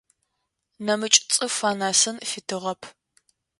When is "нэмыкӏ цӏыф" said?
0.85-1.55